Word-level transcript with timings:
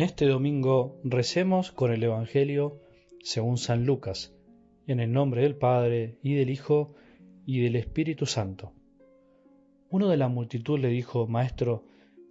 En 0.00 0.04
este 0.04 0.26
domingo 0.26 0.98
recemos 1.04 1.72
con 1.72 1.92
el 1.92 2.02
Evangelio 2.02 2.80
según 3.22 3.58
San 3.58 3.84
Lucas, 3.84 4.34
en 4.86 4.98
el 4.98 5.12
nombre 5.12 5.42
del 5.42 5.56
Padre 5.56 6.16
y 6.22 6.36
del 6.36 6.48
Hijo 6.48 6.94
y 7.44 7.60
del 7.60 7.76
Espíritu 7.76 8.24
Santo. 8.24 8.72
Uno 9.90 10.08
de 10.08 10.16
la 10.16 10.28
multitud 10.28 10.78
le 10.78 10.88
dijo, 10.88 11.26
Maestro, 11.26 11.84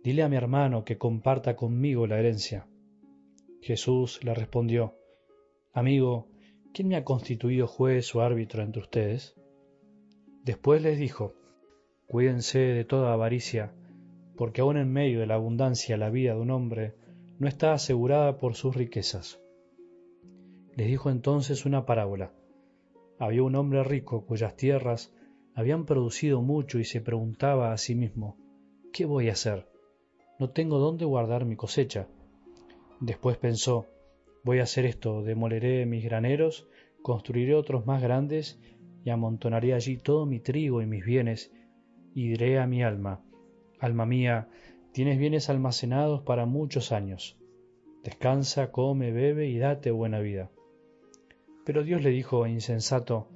dile 0.03 0.23
a 0.23 0.29
mi 0.29 0.35
hermano 0.35 0.83
que 0.83 0.97
comparta 0.97 1.55
conmigo 1.55 2.07
la 2.07 2.17
herencia. 2.17 2.67
Jesús 3.61 4.19
le 4.23 4.33
respondió, 4.33 4.95
Amigo, 5.71 6.27
¿quién 6.73 6.87
me 6.87 6.95
ha 6.95 7.03
constituido 7.03 7.67
juez 7.67 8.15
o 8.15 8.21
árbitro 8.21 8.63
entre 8.63 8.81
ustedes? 8.81 9.35
Después 10.43 10.81
les 10.81 10.97
dijo, 10.97 11.35
Cuídense 12.07 12.57
de 12.57 12.83
toda 12.83 13.13
avaricia, 13.13 13.75
porque 14.37 14.61
aun 14.61 14.77
en 14.77 14.91
medio 14.91 15.19
de 15.19 15.27
la 15.27 15.35
abundancia 15.35 15.97
la 15.97 16.09
vida 16.09 16.33
de 16.33 16.39
un 16.39 16.49
hombre 16.49 16.95
no 17.39 17.47
está 17.47 17.71
asegurada 17.71 18.37
por 18.37 18.55
sus 18.55 18.75
riquezas. 18.75 19.41
Les 20.75 20.87
dijo 20.87 21.09
entonces 21.09 21.65
una 21.65 21.85
parábola. 21.85 22.33
Había 23.17 23.43
un 23.43 23.55
hombre 23.55 23.83
rico 23.83 24.25
cuyas 24.25 24.57
tierras 24.57 25.13
habían 25.55 25.85
producido 25.85 26.41
mucho 26.41 26.79
y 26.79 26.85
se 26.85 26.99
preguntaba 26.99 27.71
a 27.71 27.77
sí 27.77 27.95
mismo, 27.95 28.37
¿qué 28.91 29.05
voy 29.05 29.29
a 29.29 29.33
hacer? 29.33 29.69
No 30.37 30.49
tengo 30.49 30.79
dónde 30.79 31.05
guardar 31.05 31.45
mi 31.45 31.55
cosecha. 31.55 32.07
Después 32.99 33.37
pensó, 33.37 33.87
voy 34.43 34.59
a 34.59 34.63
hacer 34.63 34.85
esto, 34.85 35.23
demoleré 35.23 35.85
mis 35.85 36.03
graneros, 36.03 36.67
construiré 37.01 37.55
otros 37.55 37.85
más 37.85 38.01
grandes 38.01 38.59
y 39.05 39.11
amontonaré 39.11 39.73
allí 39.73 39.97
todo 39.97 40.25
mi 40.25 40.41
trigo 40.41 40.81
y 40.81 40.85
mis 40.85 41.05
bienes, 41.05 41.53
y 42.13 42.29
diré 42.29 42.59
a 42.59 42.67
mi 42.67 42.83
alma, 42.83 43.21
alma 43.79 44.05
mía, 44.05 44.49
Tienes 44.91 45.19
bienes 45.19 45.49
almacenados 45.49 46.21
para 46.23 46.45
muchos 46.45 46.91
años. 46.91 47.37
Descansa, 48.03 48.71
come, 48.71 49.11
bebe 49.11 49.47
y 49.47 49.57
date 49.57 49.91
buena 49.91 50.19
vida. 50.19 50.49
Pero 51.65 51.83
Dios 51.83 52.01
le 52.01 52.09
dijo, 52.09 52.47
insensato, 52.47 53.27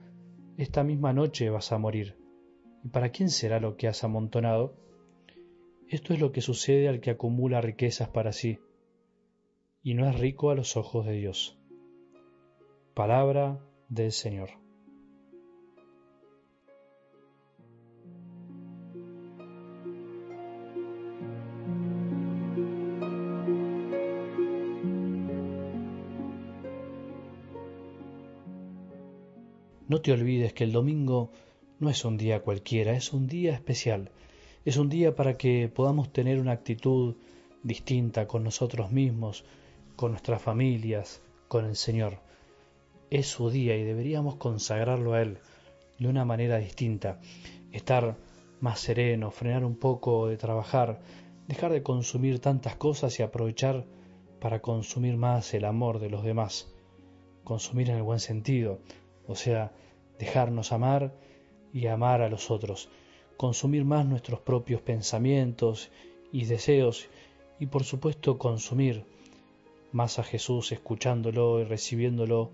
esta 0.57 0.83
misma 0.83 1.13
noche 1.13 1.49
vas 1.49 1.71
a 1.71 1.77
morir. 1.77 2.17
¿Y 2.83 2.89
para 2.89 3.09
quién 3.09 3.29
será 3.29 3.59
lo 3.59 3.77
que 3.77 3.87
has 3.87 4.03
amontonado? 4.03 4.75
Esto 5.87 6.13
es 6.13 6.19
lo 6.19 6.31
que 6.31 6.41
sucede 6.41 6.87
al 6.89 6.99
que 7.01 7.11
acumula 7.11 7.61
riquezas 7.61 8.09
para 8.09 8.31
sí, 8.31 8.59
y 9.83 9.93
no 9.93 10.09
es 10.09 10.19
rico 10.19 10.49
a 10.49 10.55
los 10.55 10.75
ojos 10.75 11.05
de 11.05 11.13
Dios. 11.13 11.59
Palabra 12.95 13.59
del 13.89 14.11
Señor. 14.11 14.62
No 29.89 29.99
te 29.99 30.13
olvides 30.13 30.53
que 30.53 30.63
el 30.63 30.71
domingo 30.71 31.29
no 31.79 31.89
es 31.89 32.05
un 32.05 32.15
día 32.17 32.41
cualquiera, 32.41 32.93
es 32.93 33.11
un 33.11 33.27
día 33.27 33.53
especial. 33.53 34.11
Es 34.63 34.77
un 34.77 34.87
día 34.87 35.13
para 35.13 35.35
que 35.35 35.67
podamos 35.67 36.13
tener 36.13 36.39
una 36.39 36.53
actitud 36.53 37.15
distinta 37.63 38.25
con 38.25 38.45
nosotros 38.45 38.93
mismos, 38.93 39.43
con 39.97 40.11
nuestras 40.11 40.41
familias, 40.41 41.21
con 41.49 41.65
el 41.65 41.75
Señor. 41.75 42.19
Es 43.09 43.27
su 43.27 43.49
día 43.49 43.75
y 43.75 43.83
deberíamos 43.83 44.35
consagrarlo 44.37 45.13
a 45.13 45.21
Él 45.21 45.39
de 45.99 46.07
una 46.07 46.23
manera 46.23 46.59
distinta. 46.59 47.19
Estar 47.73 48.15
más 48.61 48.79
sereno, 48.79 49.31
frenar 49.31 49.65
un 49.65 49.75
poco 49.75 50.27
de 50.27 50.37
trabajar, 50.37 51.01
dejar 51.49 51.73
de 51.73 51.83
consumir 51.83 52.39
tantas 52.39 52.77
cosas 52.77 53.19
y 53.19 53.23
aprovechar 53.23 53.85
para 54.39 54.61
consumir 54.61 55.17
más 55.17 55.53
el 55.53 55.65
amor 55.65 55.99
de 55.99 56.09
los 56.09 56.23
demás. 56.23 56.73
Consumir 57.43 57.89
en 57.89 57.97
el 57.97 58.03
buen 58.03 58.19
sentido, 58.19 58.79
o 59.27 59.35
sea, 59.35 59.71
dejarnos 60.19 60.71
amar 60.71 61.13
y 61.73 61.87
amar 61.87 62.21
a 62.21 62.29
los 62.29 62.51
otros, 62.51 62.89
consumir 63.37 63.85
más 63.85 64.05
nuestros 64.05 64.39
propios 64.39 64.81
pensamientos 64.81 65.91
y 66.31 66.45
deseos 66.45 67.07
y 67.59 67.67
por 67.67 67.83
supuesto 67.83 68.37
consumir 68.37 69.05
más 69.91 70.19
a 70.19 70.23
Jesús 70.23 70.71
escuchándolo 70.71 71.59
y 71.59 71.63
recibiéndolo 71.63 72.51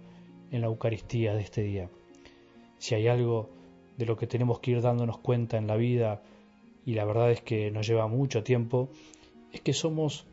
en 0.51 0.61
la 0.61 0.67
Eucaristía 0.67 1.33
de 1.33 1.41
este 1.41 1.61
día. 1.63 1.89
Si 2.77 2.95
hay 2.95 3.07
algo 3.07 3.49
de 3.97 4.05
lo 4.05 4.17
que 4.17 4.27
tenemos 4.27 4.59
que 4.59 4.71
ir 4.71 4.81
dándonos 4.81 5.17
cuenta 5.19 5.57
en 5.57 5.67
la 5.67 5.75
vida, 5.75 6.21
y 6.85 6.93
la 6.93 7.05
verdad 7.05 7.31
es 7.31 7.41
que 7.41 7.71
nos 7.71 7.87
lleva 7.87 8.07
mucho 8.07 8.43
tiempo, 8.43 8.89
es 9.51 9.61
que 9.61 9.73
somos 9.73 10.25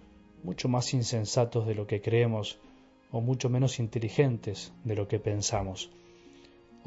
mucho 0.42 0.68
más 0.68 0.94
insensatos 0.94 1.66
de 1.66 1.74
lo 1.74 1.86
que 1.86 2.00
creemos 2.00 2.58
o 3.10 3.20
mucho 3.20 3.48
menos 3.48 3.78
inteligentes 3.78 4.72
de 4.84 4.94
lo 4.94 5.08
que 5.08 5.18
pensamos. 5.18 5.90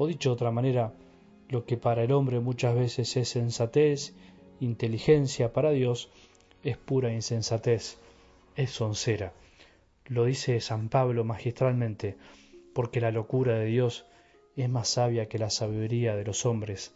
O 0.02 0.06
dicho 0.06 0.30
de 0.30 0.32
otra 0.32 0.50
manera, 0.50 0.94
lo 1.50 1.66
que 1.66 1.76
para 1.76 2.02
el 2.02 2.12
hombre 2.12 2.40
muchas 2.40 2.74
veces 2.74 3.14
es 3.18 3.28
sensatez, 3.28 4.14
inteligencia, 4.58 5.52
para 5.52 5.72
Dios 5.72 6.08
es 6.64 6.78
pura 6.78 7.12
insensatez, 7.12 7.98
es 8.56 8.70
soncera. 8.70 9.34
Lo 10.06 10.24
dice 10.24 10.58
San 10.62 10.88
Pablo 10.88 11.22
magistralmente, 11.24 12.16
porque 12.72 13.02
la 13.02 13.10
locura 13.10 13.58
de 13.58 13.66
Dios 13.66 14.06
es 14.56 14.70
más 14.70 14.88
sabia 14.88 15.28
que 15.28 15.38
la 15.38 15.50
sabiduría 15.50 16.16
de 16.16 16.24
los 16.24 16.46
hombres, 16.46 16.94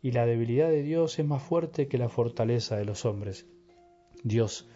y 0.00 0.12
la 0.12 0.24
debilidad 0.24 0.70
de 0.70 0.82
Dios 0.82 1.18
es 1.18 1.26
más 1.26 1.42
fuerte 1.42 1.88
que 1.88 1.98
la 1.98 2.08
fortaleza 2.08 2.78
de 2.78 2.86
los 2.86 3.04
hombres. 3.04 3.44
Dios 4.24 4.66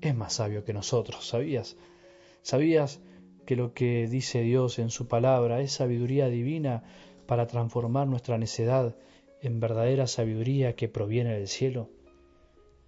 es 0.00 0.14
más 0.14 0.32
sabio 0.32 0.64
que 0.64 0.72
nosotros, 0.72 1.28
¿sabías? 1.28 1.76
¿Sabías 2.40 3.02
que 3.44 3.54
lo 3.54 3.74
que 3.74 4.08
dice 4.08 4.40
Dios 4.40 4.78
en 4.78 4.88
su 4.88 5.08
palabra 5.08 5.60
es 5.60 5.72
sabiduría 5.72 6.30
divina 6.30 6.84
para 7.28 7.46
transformar 7.46 8.08
nuestra 8.08 8.38
necedad 8.38 8.96
en 9.42 9.60
verdadera 9.60 10.06
sabiduría 10.06 10.74
que 10.74 10.88
proviene 10.88 11.34
del 11.34 11.46
cielo? 11.46 11.90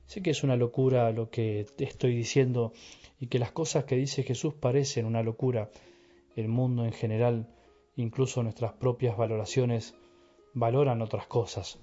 Sé 0.07 0.23
que 0.23 0.31
es 0.31 0.43
una 0.43 0.57
locura 0.57 1.13
lo 1.13 1.29
que 1.31 1.67
estoy 1.79 2.17
diciendo 2.17 2.73
y 3.21 3.27
que 3.27 3.39
las 3.39 3.53
cosas 3.53 3.85
que 3.85 3.97
dice 3.97 4.23
Jesús 4.23 4.55
parecen 4.55 5.05
una 5.05 5.23
locura. 5.23 5.71
El 6.35 6.49
mundo 6.49 6.87
en 6.87 6.93
general, 6.93 7.55
incluso 7.97 8.43
nuestras 8.43 8.73
propias 8.73 9.17
valoraciones, 9.17 9.95
valoran 10.55 11.03
otras 11.03 11.27
cosas. 11.27 11.79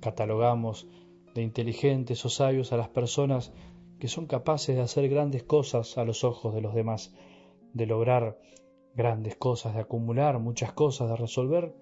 Catalogamos 0.00 0.86
de 1.34 1.42
inteligentes 1.42 2.24
o 2.26 2.28
sabios 2.28 2.72
a 2.72 2.76
las 2.76 2.90
personas 2.90 3.54
que 3.98 4.08
son 4.08 4.26
capaces 4.26 4.76
de 4.76 4.82
hacer 4.82 5.08
grandes 5.08 5.44
cosas 5.44 5.96
a 5.96 6.04
los 6.04 6.24
ojos 6.24 6.54
de 6.54 6.60
los 6.60 6.74
demás, 6.74 7.14
de 7.72 7.86
lograr 7.86 8.38
grandes 8.94 9.34
cosas, 9.36 9.74
de 9.74 9.80
acumular 9.80 10.38
muchas 10.40 10.72
cosas, 10.72 11.08
de 11.08 11.16
resolver 11.16 11.74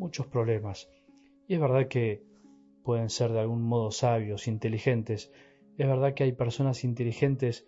muchos 0.00 0.26
problemas. 0.26 0.88
Y 1.46 1.54
es 1.54 1.60
verdad 1.60 1.86
que 1.86 2.24
pueden 2.82 3.10
ser 3.10 3.32
de 3.32 3.40
algún 3.40 3.62
modo 3.62 3.90
sabios, 3.90 4.48
inteligentes. 4.48 5.30
Es 5.76 5.86
verdad 5.86 6.14
que 6.14 6.24
hay 6.24 6.32
personas 6.32 6.82
inteligentes 6.84 7.66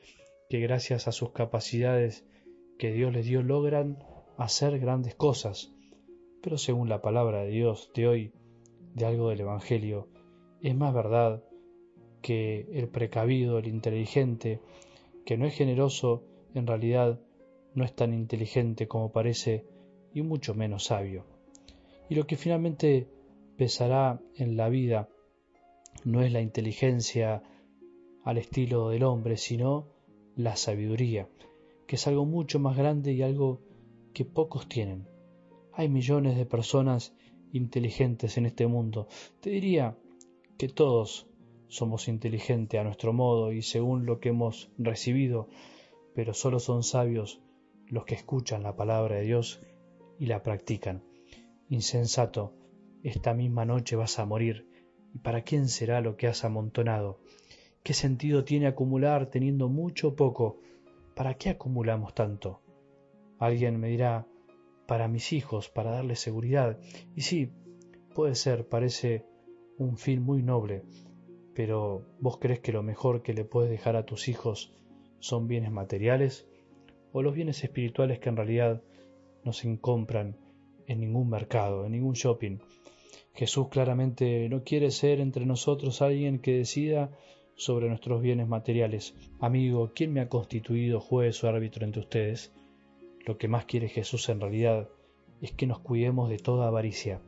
que 0.48 0.58
gracias 0.60 1.06
a 1.06 1.12
sus 1.12 1.30
capacidades 1.32 2.26
que 2.78 2.92
Dios 2.92 3.12
les 3.12 3.26
dio 3.26 3.42
logran 3.42 3.98
hacer 4.38 4.80
grandes 4.80 5.14
cosas. 5.14 5.72
Pero 6.42 6.58
según 6.58 6.88
la 6.88 7.02
palabra 7.02 7.44
de 7.44 7.50
Dios 7.50 7.92
de 7.94 8.08
hoy, 8.08 8.32
de 8.94 9.04
algo 9.04 9.28
del 9.28 9.40
Evangelio, 9.40 10.08
es 10.62 10.74
más 10.74 10.94
verdad 10.94 11.44
que 12.22 12.66
el 12.72 12.88
precavido, 12.88 13.58
el 13.58 13.68
inteligente, 13.68 14.60
que 15.26 15.36
no 15.36 15.46
es 15.46 15.54
generoso, 15.54 16.24
en 16.54 16.66
realidad 16.66 17.20
no 17.74 17.84
es 17.84 17.94
tan 17.94 18.14
inteligente 18.14 18.88
como 18.88 19.12
parece 19.12 19.66
y 20.14 20.22
mucho 20.22 20.54
menos 20.54 20.84
sabio. 20.84 21.31
Y 22.08 22.14
lo 22.14 22.26
que 22.26 22.36
finalmente 22.36 23.08
pesará 23.56 24.20
en 24.36 24.56
la 24.56 24.68
vida 24.68 25.08
no 26.04 26.22
es 26.22 26.32
la 26.32 26.40
inteligencia 26.40 27.42
al 28.24 28.38
estilo 28.38 28.88
del 28.88 29.04
hombre, 29.04 29.36
sino 29.36 29.88
la 30.36 30.56
sabiduría, 30.56 31.28
que 31.86 31.96
es 31.96 32.06
algo 32.06 32.24
mucho 32.24 32.58
más 32.58 32.76
grande 32.76 33.12
y 33.12 33.22
algo 33.22 33.60
que 34.12 34.24
pocos 34.24 34.68
tienen. 34.68 35.08
Hay 35.72 35.88
millones 35.88 36.36
de 36.36 36.46
personas 36.46 37.14
inteligentes 37.52 38.36
en 38.36 38.46
este 38.46 38.66
mundo. 38.66 39.08
Te 39.40 39.50
diría 39.50 39.96
que 40.58 40.68
todos 40.68 41.26
somos 41.68 42.08
inteligentes 42.08 42.78
a 42.78 42.84
nuestro 42.84 43.12
modo 43.12 43.52
y 43.52 43.62
según 43.62 44.06
lo 44.06 44.20
que 44.20 44.30
hemos 44.30 44.70
recibido, 44.78 45.48
pero 46.14 46.34
solo 46.34 46.58
son 46.60 46.82
sabios 46.82 47.40
los 47.88 48.04
que 48.04 48.14
escuchan 48.14 48.62
la 48.62 48.76
palabra 48.76 49.16
de 49.16 49.22
Dios 49.22 49.62
y 50.18 50.26
la 50.26 50.42
practican. 50.42 51.02
Insensato, 51.72 52.52
esta 53.02 53.32
misma 53.32 53.64
noche 53.64 53.96
vas 53.96 54.18
a 54.18 54.26
morir, 54.26 54.68
¿y 55.14 55.18
para 55.20 55.40
quién 55.40 55.68
será 55.68 56.02
lo 56.02 56.18
que 56.18 56.26
has 56.26 56.44
amontonado? 56.44 57.20
¿Qué 57.82 57.94
sentido 57.94 58.44
tiene 58.44 58.66
acumular 58.66 59.30
teniendo 59.30 59.70
mucho 59.70 60.08
o 60.08 60.14
poco? 60.14 60.60
¿Para 61.16 61.32
qué 61.32 61.48
acumulamos 61.48 62.14
tanto? 62.14 62.60
Alguien 63.38 63.80
me 63.80 63.88
dirá, 63.88 64.26
para 64.86 65.08
mis 65.08 65.32
hijos, 65.32 65.70
para 65.70 65.92
darles 65.92 66.20
seguridad. 66.20 66.78
Y 67.16 67.22
sí, 67.22 67.50
puede 68.14 68.34
ser, 68.34 68.68
parece 68.68 69.24
un 69.78 69.96
fin 69.96 70.22
muy 70.22 70.42
noble, 70.42 70.84
pero 71.54 72.04
¿vos 72.20 72.36
crees 72.36 72.60
que 72.60 72.72
lo 72.72 72.82
mejor 72.82 73.22
que 73.22 73.32
le 73.32 73.46
puedes 73.46 73.70
dejar 73.70 73.96
a 73.96 74.04
tus 74.04 74.28
hijos 74.28 74.76
son 75.20 75.48
bienes 75.48 75.72
materiales? 75.72 76.46
o 77.14 77.22
los 77.22 77.34
bienes 77.34 77.62
espirituales 77.62 78.18
que 78.18 78.30
en 78.30 78.36
realidad 78.36 78.82
no 79.44 79.52
se 79.52 79.78
compran 79.78 80.36
en 80.86 81.00
ningún 81.00 81.28
mercado, 81.28 81.84
en 81.84 81.92
ningún 81.92 82.14
shopping. 82.14 82.58
Jesús 83.34 83.68
claramente 83.68 84.48
no 84.48 84.62
quiere 84.62 84.90
ser 84.90 85.20
entre 85.20 85.46
nosotros 85.46 86.02
alguien 86.02 86.38
que 86.38 86.52
decida 86.52 87.10
sobre 87.54 87.88
nuestros 87.88 88.20
bienes 88.20 88.48
materiales. 88.48 89.14
Amigo, 89.40 89.92
¿quién 89.94 90.12
me 90.12 90.20
ha 90.20 90.28
constituido 90.28 91.00
juez 91.00 91.42
o 91.42 91.48
árbitro 91.48 91.84
entre 91.84 92.00
ustedes? 92.00 92.52
Lo 93.24 93.38
que 93.38 93.48
más 93.48 93.64
quiere 93.64 93.88
Jesús 93.88 94.28
en 94.28 94.40
realidad 94.40 94.88
es 95.40 95.52
que 95.52 95.66
nos 95.66 95.80
cuidemos 95.80 96.28
de 96.28 96.38
toda 96.38 96.68
avaricia. 96.68 97.20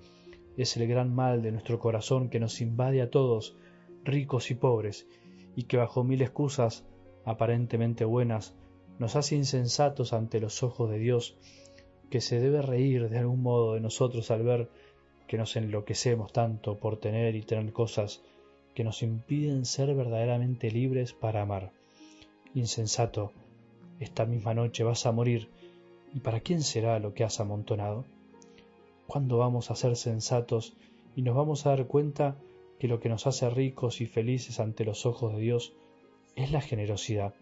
Es 0.57 0.77
el 0.77 0.87
gran 0.87 1.15
mal 1.15 1.43
de 1.43 1.53
nuestro 1.53 1.79
corazón 1.79 2.29
que 2.29 2.41
nos 2.41 2.61
invade 2.61 3.03
a 3.03 3.11
todos, 3.11 3.57
ricos 4.05 4.51
y 4.51 4.55
pobres, 4.55 5.09
y 5.57 5.65
que 5.65 5.77
bajo 5.77 6.05
mil 6.05 6.23
excusas 6.23 6.87
aparentemente 7.25 8.05
buenas 8.05 8.57
nos 8.99 9.17
hace 9.17 9.35
insensatos 9.35 10.13
ante 10.13 10.41
los 10.41 10.63
ojos 10.63 10.91
de 10.91 10.99
Dios, 10.99 11.37
que 12.11 12.21
se 12.21 12.41
debe 12.41 12.63
reír 12.63 13.09
de 13.09 13.19
algún 13.19 13.43
modo 13.43 13.75
de 13.75 13.81
nosotros 13.81 14.31
al 14.31 14.43
ver 14.43 14.69
que 15.27 15.39
nos 15.39 15.57
enloquecemos 15.57 16.33
tanto 16.33 16.79
por 16.79 16.99
tener 16.99 17.35
y 17.35 17.43
tener 17.43 17.73
cosas 17.73 18.23
que 18.75 18.85
nos 18.85 19.03
impiden 19.03 19.65
ser 19.65 19.95
verdaderamente 19.95 20.71
libres 20.71 21.13
para 21.13 21.43
amar. 21.43 21.71
Insensato, 22.55 23.33
esta 24.01 24.27
misma 24.27 24.55
noche 24.55 24.85
vas 24.85 25.07
a 25.07 25.13
morir, 25.13 25.49
¿y 26.13 26.21
para 26.21 26.41
quién 26.41 26.63
será 26.63 26.99
lo 26.99 27.15
que 27.15 27.25
has 27.25 27.41
amontonado? 27.41 28.05
¿Cuándo 29.07 29.39
vamos 29.39 29.71
a 29.71 29.77
ser 29.77 29.97
sensatos 29.97 30.75
y 31.15 31.23
nos 31.23 31.37
vamos 31.37 31.67
a 31.67 31.71
dar 31.71 31.87
cuenta 31.87 32.37
que 32.79 32.89
lo 32.89 33.01
que 33.01 33.09
nos 33.09 33.27
hace 33.27 33.49
ricos 33.49 34.01
y 34.01 34.07
felices 34.07 34.61
ante 34.61 34.85
los 34.85 35.07
ojos 35.07 35.35
de 35.35 35.41
Dios 35.41 35.73
es 36.37 36.51
la 36.51 36.61
generosidad? 36.61 37.35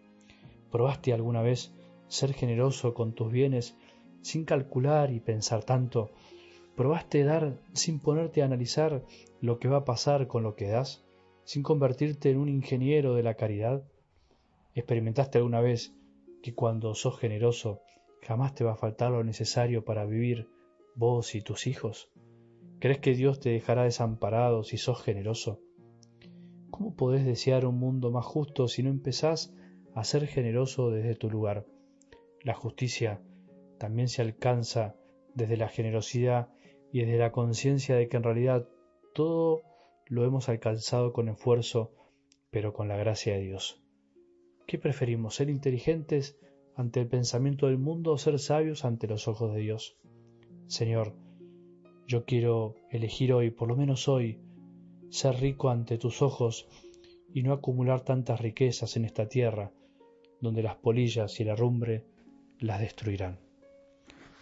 ¿Probaste 0.70 1.12
alguna 1.12 1.42
vez 1.42 1.72
ser 2.08 2.34
generoso 2.34 2.92
con 2.94 3.12
tus 3.12 3.32
bienes 3.32 3.74
sin 4.22 4.44
calcular 4.44 5.10
y 5.10 5.20
pensar 5.20 5.64
tanto? 5.64 6.10
¿Probaste 6.76 7.22
dar 7.24 7.58
sin 7.74 8.00
ponerte 8.00 8.42
a 8.42 8.46
analizar 8.46 9.04
lo 9.40 9.58
que 9.58 9.68
va 9.68 9.78
a 9.78 9.84
pasar 9.84 10.26
con 10.26 10.42
lo 10.42 10.54
que 10.54 10.68
das? 10.68 11.04
¿Sin 11.44 11.62
convertirte 11.62 12.30
en 12.30 12.38
un 12.38 12.48
ingeniero 12.48 13.14
de 13.14 13.22
la 13.22 13.34
caridad? 13.34 13.84
¿Experimentaste 14.74 15.38
alguna 15.38 15.60
vez 15.60 15.92
que 16.42 16.54
cuando 16.54 16.94
sos 16.94 17.18
generoso 17.18 17.82
jamás 18.22 18.54
te 18.54 18.64
va 18.64 18.72
a 18.72 18.76
faltar 18.76 19.10
lo 19.10 19.22
necesario 19.22 19.84
para 19.84 20.06
vivir 20.06 20.48
vos 20.94 21.34
y 21.34 21.42
tus 21.42 21.66
hijos? 21.66 22.10
¿Crees 22.78 22.98
que 22.98 23.14
Dios 23.14 23.38
te 23.38 23.50
dejará 23.50 23.84
desamparado 23.84 24.64
si 24.64 24.78
sos 24.78 25.02
generoso? 25.02 25.60
¿Cómo 26.70 26.96
podés 26.96 27.26
desear 27.26 27.66
un 27.66 27.78
mundo 27.78 28.10
más 28.10 28.24
justo 28.24 28.66
si 28.66 28.82
no 28.82 28.88
empezás 28.88 29.52
a 29.94 30.04
ser 30.04 30.26
generoso 30.26 30.90
desde 30.90 31.14
tu 31.14 31.30
lugar? 31.30 31.66
La 32.42 32.54
justicia 32.54 33.20
también 33.82 34.06
se 34.06 34.22
alcanza 34.22 34.94
desde 35.34 35.56
la 35.56 35.66
generosidad 35.66 36.50
y 36.92 37.00
desde 37.00 37.18
la 37.18 37.32
conciencia 37.32 37.96
de 37.96 38.08
que 38.08 38.16
en 38.16 38.22
realidad 38.22 38.68
todo 39.12 39.62
lo 40.06 40.24
hemos 40.24 40.48
alcanzado 40.48 41.12
con 41.12 41.28
esfuerzo, 41.28 41.90
pero 42.52 42.72
con 42.72 42.86
la 42.86 42.96
gracia 42.96 43.34
de 43.34 43.40
Dios. 43.40 43.82
¿Qué 44.68 44.78
preferimos, 44.78 45.34
ser 45.34 45.50
inteligentes 45.50 46.38
ante 46.76 47.00
el 47.00 47.08
pensamiento 47.08 47.66
del 47.66 47.78
mundo 47.78 48.12
o 48.12 48.18
ser 48.18 48.38
sabios 48.38 48.84
ante 48.84 49.08
los 49.08 49.26
ojos 49.26 49.52
de 49.52 49.62
Dios? 49.62 49.98
Señor, 50.68 51.16
yo 52.06 52.24
quiero 52.24 52.76
elegir 52.88 53.32
hoy, 53.32 53.50
por 53.50 53.66
lo 53.66 53.74
menos 53.74 54.06
hoy, 54.06 54.38
ser 55.10 55.40
rico 55.40 55.70
ante 55.70 55.98
tus 55.98 56.22
ojos 56.22 56.68
y 57.34 57.42
no 57.42 57.52
acumular 57.52 58.02
tantas 58.02 58.40
riquezas 58.40 58.96
en 58.96 59.06
esta 59.06 59.28
tierra, 59.28 59.72
donde 60.40 60.62
las 60.62 60.76
polillas 60.76 61.40
y 61.40 61.44
la 61.44 61.56
rumbre 61.56 62.04
las 62.60 62.78
destruirán. 62.78 63.40